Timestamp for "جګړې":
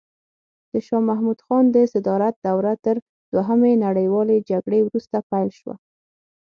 4.49-4.79